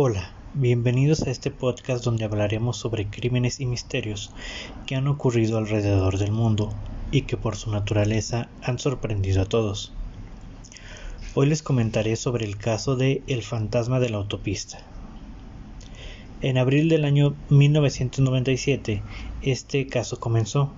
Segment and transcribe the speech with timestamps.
[0.00, 4.30] Hola, bienvenidos a este podcast donde hablaremos sobre crímenes y misterios
[4.86, 6.72] que han ocurrido alrededor del mundo
[7.10, 9.92] y que por su naturaleza han sorprendido a todos.
[11.34, 14.78] Hoy les comentaré sobre el caso de El fantasma de la autopista.
[16.42, 19.02] En abril del año 1997,
[19.42, 20.70] este caso comenzó.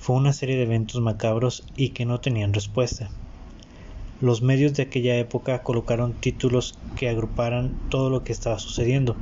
[0.00, 3.10] Fue una serie de eventos macabros y que no tenían respuesta.
[4.20, 9.16] Los medios de aquella época colocaron títulos que agruparan todo lo que estaba sucediendo,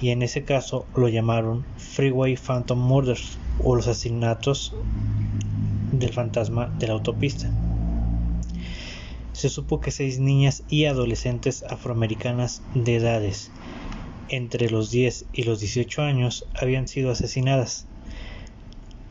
[0.00, 4.74] y en ese caso lo llamaron Freeway Phantom Murders o los asesinatos
[5.90, 7.50] del fantasma de la autopista.
[9.32, 13.50] Se supo que seis niñas y adolescentes afroamericanas de edades
[14.28, 17.86] entre los 10 y los 18 años habían sido asesinadas.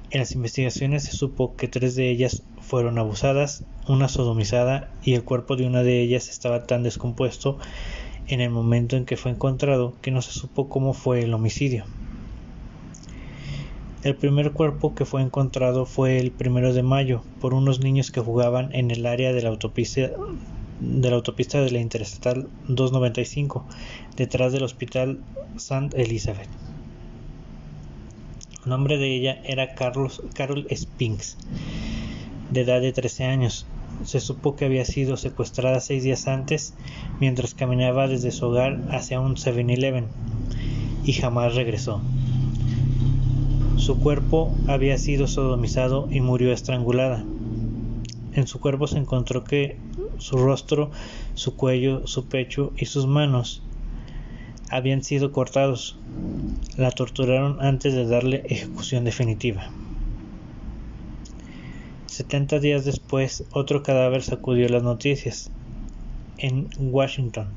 [0.09, 5.23] En las investigaciones se supo que tres de ellas fueron abusadas, una sodomizada y el
[5.23, 7.57] cuerpo de una de ellas estaba tan descompuesto
[8.27, 11.85] en el momento en que fue encontrado que no se supo cómo fue el homicidio.
[14.04, 18.21] El primer cuerpo que fue encontrado fue el primero de mayo por unos niños que
[18.21, 20.09] jugaban en el área de la autopista
[20.79, 23.63] de la autopista Interestatal 295,
[24.15, 25.20] detrás del Hospital
[25.55, 25.89] St.
[26.01, 26.49] Elizabeth.
[28.63, 31.37] El nombre de ella era Carol Spinks
[32.52, 33.66] de edad de 13 años.
[34.04, 36.74] Se supo que había sido secuestrada seis días antes
[37.20, 40.07] mientras caminaba desde su hogar hacia un 7-Eleven
[41.04, 42.02] y jamás regresó.
[43.77, 47.24] Su cuerpo había sido sodomizado y murió estrangulada.
[48.34, 49.77] En su cuerpo se encontró que
[50.18, 50.91] su rostro,
[51.34, 53.63] su cuello, su pecho y sus manos
[54.70, 55.98] habían sido cortados.
[56.77, 59.70] La torturaron antes de darle ejecución definitiva.
[62.12, 65.50] 70 días después, otro cadáver sacudió las noticias.
[66.38, 67.47] En Washington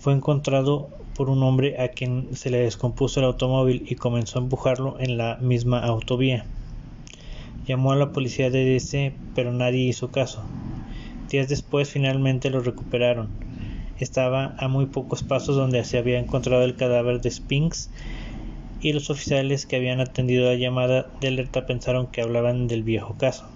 [0.00, 4.42] fue encontrado por un hombre a quien se le descompuso el automóvil y comenzó a
[4.42, 6.46] empujarlo en la misma autovía.
[7.68, 10.42] Llamó a la policía de DC, pero nadie hizo caso.
[11.30, 13.28] Días después finalmente lo recuperaron.
[14.00, 17.88] Estaba a muy pocos pasos donde se había encontrado el cadáver de Spinks
[18.80, 23.14] y los oficiales que habían atendido la llamada de alerta pensaron que hablaban del viejo
[23.16, 23.46] caso.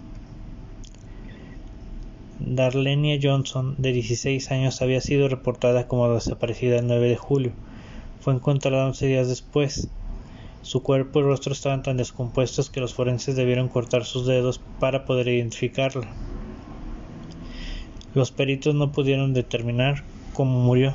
[2.53, 7.53] Darlenia Johnson, de 16 años, había sido reportada como desaparecida el 9 de julio.
[8.19, 9.87] Fue encontrada 11 días después.
[10.63, 15.05] Su cuerpo y rostro estaban tan descompuestos que los forenses debieron cortar sus dedos para
[15.05, 16.09] poder identificarla.
[18.15, 20.03] Los peritos no pudieron determinar
[20.35, 20.95] cómo murió.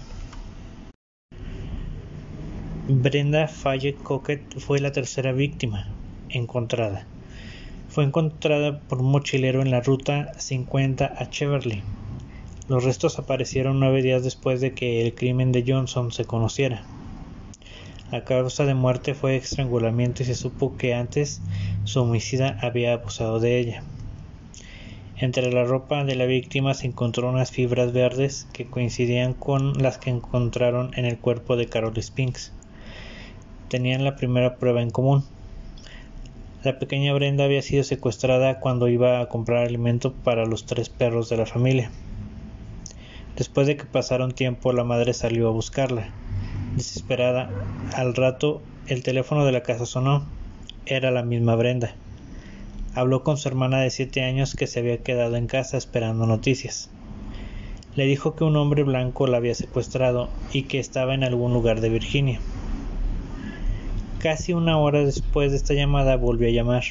[2.90, 5.88] Brenda Fayette Coquette fue la tercera víctima
[6.28, 7.08] encontrada
[7.90, 11.84] fue encontrada por un mochilero en la ruta 50 a Cheverly.
[12.68, 16.84] Los restos aparecieron nueve días después de que el crimen de Johnson se conociera.
[18.12, 21.42] La causa de muerte fue estrangulamiento y se supo que antes
[21.84, 23.84] su homicida había abusado de ella.
[25.18, 29.98] Entre la ropa de la víctima se encontró unas fibras verdes que coincidían con las
[29.98, 32.52] que encontraron en el cuerpo de Carol Spinks.
[33.70, 35.24] Tenían la primera prueba en común,
[36.66, 41.30] la pequeña Brenda había sido secuestrada cuando iba a comprar alimento para los tres perros
[41.30, 41.92] de la familia.
[43.38, 46.10] Después de que pasara un tiempo, la madre salió a buscarla.
[46.76, 47.52] Desesperada,
[47.94, 50.26] al rato el teléfono de la casa sonó.
[50.88, 51.94] Era la misma Brenda.
[52.96, 56.90] Habló con su hermana de siete años que se había quedado en casa esperando noticias.
[57.96, 61.80] Le dijo que un hombre blanco la había secuestrado y que estaba en algún lugar
[61.80, 62.40] de Virginia.
[64.20, 66.84] Casi una hora después de esta llamada volvió a llamar.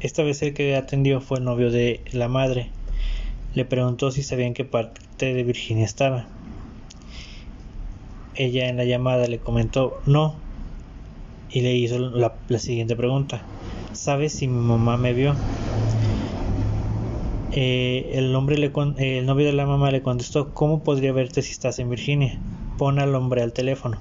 [0.00, 2.70] Esta vez el que atendió fue el novio de la madre.
[3.54, 6.26] Le preguntó si sabía en qué parte de Virginia estaba.
[8.34, 10.36] Ella en la llamada le comentó no
[11.50, 13.42] y le hizo la, siguiente pregunta.
[13.92, 15.34] ¿Sabes si mi mamá me vio?
[17.52, 21.50] Eh, el, hombre le el novio de la mamá le contestó, ¿cómo podría verte si
[21.50, 22.38] estás en Virginia?
[22.78, 23.98] Pon al hombre al teléfono.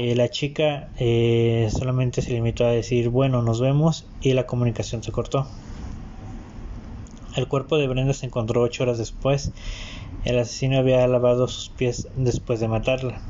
[0.00, 5.02] Eh, la chica eh, solamente se limitó a decir bueno nos vemos y la comunicación
[5.02, 5.48] se cortó.
[7.34, 9.50] El cuerpo de Brenda se encontró ocho horas después.
[10.24, 13.20] El asesino había lavado sus pies después de matarla.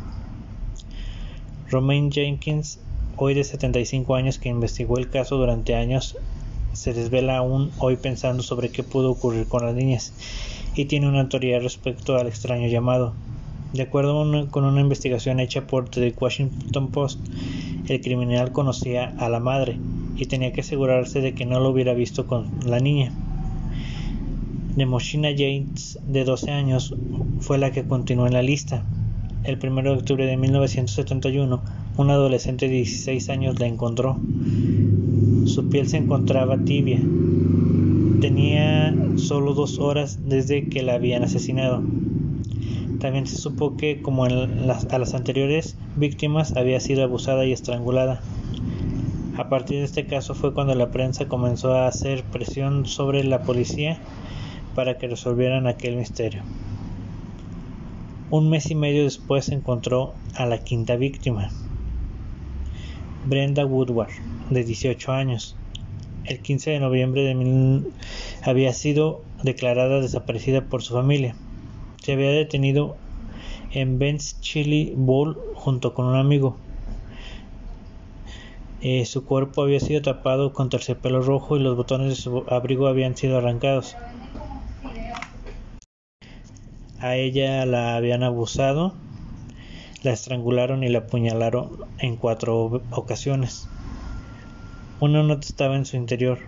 [1.70, 2.80] Romaine Jenkins,
[3.16, 6.18] hoy de 75 años que investigó el caso durante años,
[6.74, 10.12] se desvela aún hoy pensando sobre qué pudo ocurrir con las niñas
[10.74, 13.14] y tiene una teoría respecto al extraño llamado.
[13.72, 17.20] De acuerdo con una investigación hecha por The Washington Post,
[17.86, 19.78] el criminal conocía a la madre
[20.16, 23.12] y tenía que asegurarse de que no lo hubiera visto con la niña.
[24.76, 26.94] Nemoshina James, de 12 años,
[27.40, 28.84] fue la que continuó en la lista.
[29.44, 31.60] el 1 de octubre de 1971,
[31.96, 34.18] un adolescente de 16 años la encontró.
[35.44, 37.00] Su piel se encontraba tibia.
[38.20, 41.82] Tenía solo dos horas desde que la habían asesinado.
[43.00, 47.52] También se supo que, como en las, a las anteriores víctimas, había sido abusada y
[47.52, 48.20] estrangulada.
[49.36, 53.42] A partir de este caso fue cuando la prensa comenzó a hacer presión sobre la
[53.42, 53.98] policía
[54.74, 56.42] para que resolvieran aquel misterio.
[58.30, 61.50] Un mes y medio después se encontró a la quinta víctima,
[63.26, 64.10] Brenda Woodward,
[64.50, 65.56] de 18 años.
[66.24, 67.92] El 15 de noviembre de mil...
[68.42, 71.36] había sido declarada desaparecida por su familia.
[72.02, 72.96] Se había detenido
[73.72, 76.56] en Ben's Chili Bowl junto con un amigo.
[78.80, 82.86] Eh, su cuerpo había sido tapado con terciopelo rojo y los botones de su abrigo
[82.86, 83.96] habían sido arrancados.
[87.00, 88.94] A ella la habían abusado,
[90.02, 93.68] la estrangularon y la apuñalaron en cuatro ocasiones.
[95.00, 96.38] Una nota estaba en su interior,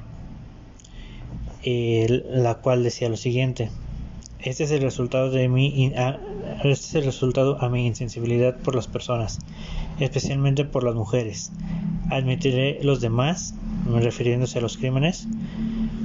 [1.63, 3.71] eh, la cual decía lo siguiente:
[4.43, 5.93] Este es el resultado de mi,
[6.65, 9.39] este es el resultado a mi insensibilidad por las personas,
[9.99, 11.53] especialmente por las mujeres.
[12.09, 13.55] Admitiré los demás,
[13.87, 15.29] refiriéndose a los crímenes,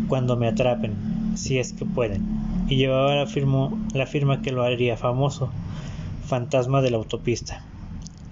[0.09, 0.95] cuando me atrapen,
[1.35, 2.25] si es que pueden.
[2.67, 3.25] Y llevaba la,
[3.93, 5.49] la firma que lo haría famoso,
[6.25, 7.63] Fantasma de la Autopista.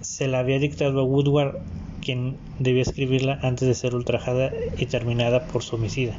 [0.02, 1.56] Se la había dictado a Woodward,
[2.02, 6.18] quien debía escribirla antes de ser ultrajada y terminada por su homicida.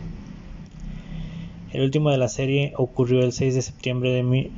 [1.75, 4.49] El último de la serie ocurrió el 6 de septiembre de mi,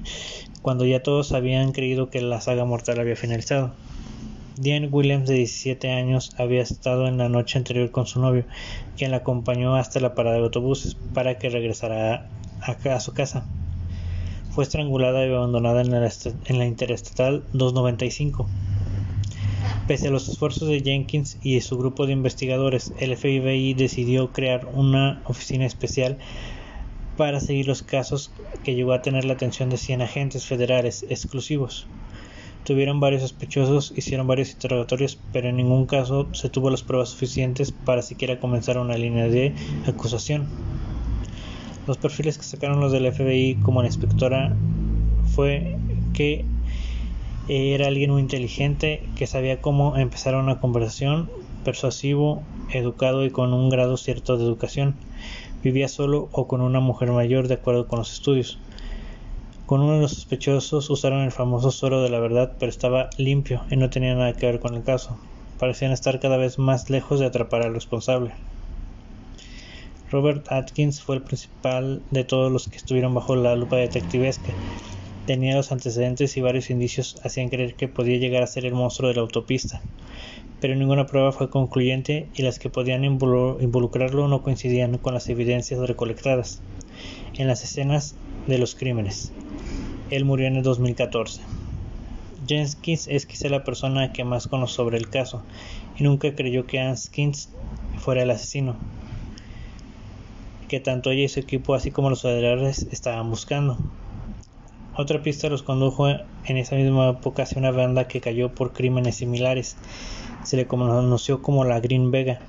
[0.62, 3.74] cuando ya todos habían creído que la saga mortal había finalizado.
[4.56, 8.46] Diane Williams, de 17 años, había estado en la noche anterior con su novio,
[8.98, 12.30] quien la acompañó hasta la parada de autobuses para que regresara
[12.62, 13.48] a, su casa.
[14.52, 16.12] Fue estrangulada y abandonada en la,
[16.46, 18.48] en la Interestatal 295.
[19.88, 24.68] Pese a los esfuerzos de Jenkins y su grupo de investigadores, el FBI decidió crear
[24.72, 26.20] una oficina especial
[27.18, 28.32] para seguir los casos
[28.64, 31.88] que llegó a tener la atención de 100 agentes federales exclusivos.
[32.64, 37.72] Tuvieron varios sospechosos, hicieron varios interrogatorios, pero en ningún caso se tuvo las pruebas suficientes
[37.72, 39.54] para siquiera comenzar una línea de
[39.88, 40.48] acusación.
[41.88, 44.56] Los perfiles que sacaron los del FBI como la inspectora
[45.34, 45.78] fue
[46.14, 46.46] que
[47.48, 51.30] era alguien muy inteligente, que sabía cómo empezar una conversación,
[51.64, 52.44] persuasivo,
[52.74, 54.96] educado y con un grado cierto de educación.
[55.64, 58.60] Vivía solo o con una mujer mayor de acuerdo con los estudios.
[59.66, 63.64] Con uno de los sospechosos usaron el famoso suero de la verdad, pero estaba limpio
[63.70, 65.18] y no tenía nada que ver con el caso.
[65.60, 68.32] Parecían estar cada vez más lejos de atrapar al responsable.
[70.10, 74.54] Robert Atkins fue el principal de todos los que estuvieron bajo la lupa detectivesca.
[75.26, 79.10] Tenía los antecedentes y varios indicios hacían creer que podía llegar a ser el monstruo
[79.10, 79.82] de la autopista,
[80.60, 85.80] pero ninguna prueba fue concluyente y las que podían involucrarlo no coincidían con las evidencias
[85.80, 86.62] recolectadas
[87.36, 88.16] en las escenas
[88.48, 89.34] de los crímenes.
[90.10, 91.42] Él murió en el 2014.
[92.48, 95.44] Jenkins es quizá la persona que más conoce sobre el caso
[95.98, 97.50] y nunca creyó que Haskins
[97.98, 98.76] fuera el asesino
[100.68, 103.78] que tanto ella y su equipo así como los federales estaban buscando.
[105.00, 109.18] Otra pista los condujo en esa misma época hacia una banda que cayó por crímenes
[109.18, 109.78] similares.
[110.44, 112.40] Se le conoció como la Green Vega,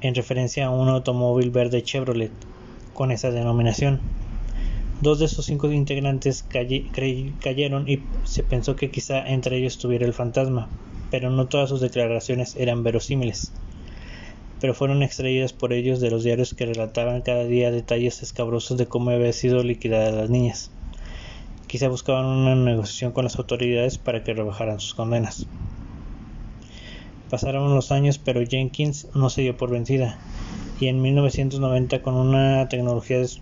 [0.00, 2.32] en referencia a un automóvil verde Chevrolet
[2.92, 4.00] con esa denominación.
[5.00, 10.12] Dos de esos cinco integrantes cayeron y se pensó que quizá entre ellos estuviera el
[10.12, 10.68] fantasma,
[11.12, 13.52] pero no todas sus declaraciones eran verosímiles.
[14.60, 18.86] Pero fueron extraídas por ellos de los diarios que relataban cada día detalles escabrosos de
[18.86, 20.72] cómo había sido liquidada las niñas.
[21.74, 25.48] Quizá buscaban una negociación con las autoridades para que rebajaran sus condenas.
[27.30, 30.16] Pasaron los años, pero Jenkins no se dio por vencida,
[30.78, 32.68] y en 1990 con una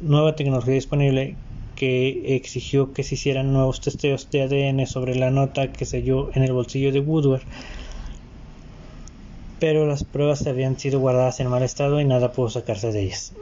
[0.01, 1.37] nueva tecnología disponible
[1.77, 6.43] que exigió que se hicieran nuevos testeos de ADN sobre la nota que selló en
[6.43, 7.43] el bolsillo de Woodward,
[9.61, 13.35] pero las pruebas habían sido guardadas en mal estado y nada pudo sacarse de ellas.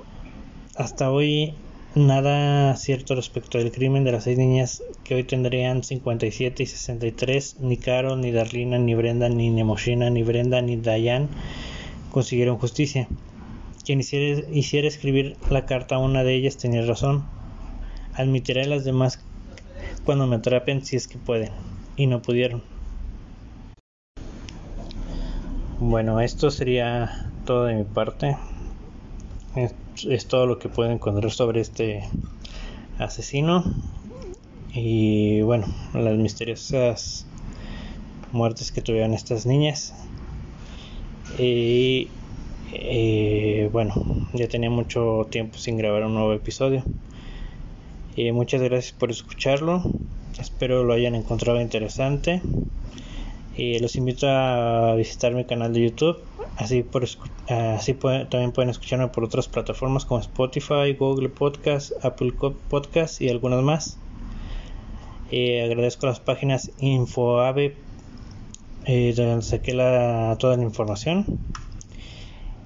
[0.75, 1.55] Hasta hoy
[1.95, 7.61] nada cierto respecto del crimen de las seis niñas que hoy tendrían 57 y 63,
[7.61, 11.29] ni Carol, ni Darlina, ni Brenda, ni Nemoshina, ni Brenda, ni Diane
[12.11, 13.09] consiguieron justicia.
[13.85, 17.25] Quien hiciera, hiciera escribir la carta a una de ellas tenía razón,
[18.15, 19.21] Admitiré a las demás
[20.05, 21.51] cuando me atrapen si es que pueden.
[21.97, 22.63] Y no pudieron.
[25.79, 28.37] Bueno, esto sería todo de mi parte.
[30.09, 32.03] Es, todo lo que puedo encontrar sobre este
[32.99, 33.65] asesino.
[34.73, 37.27] Y bueno, las misteriosas
[38.33, 39.95] muertes que tuvieron estas niñas.
[41.39, 42.09] Y
[42.73, 43.95] eh, bueno,
[44.33, 46.85] ya tenía mucho tiempo sin grabar un nuevo episodio.
[48.17, 49.83] Y muchas gracias por escucharlo.
[50.39, 52.41] Espero lo hayan encontrado interesante.
[53.61, 56.17] Y los invito a visitar mi canal de YouTube.
[56.57, 62.33] Así, por, así también pueden escucharme por otras plataformas como Spotify, Google Podcast, Apple
[62.71, 63.99] Podcast y algunas más.
[65.31, 67.77] Eh, agradezco las páginas InfoAve
[68.87, 71.27] eh, donde saqué la, toda la información.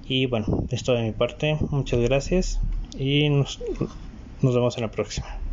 [0.07, 1.57] Y bueno, esto de mi parte.
[1.71, 2.61] Muchas gracias
[2.97, 3.59] y nos,
[4.41, 5.44] nos vemos en la próxima.